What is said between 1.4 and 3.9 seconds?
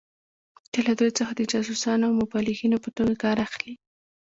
جاسوسانو او مبلغینو په توګه کار اخلي.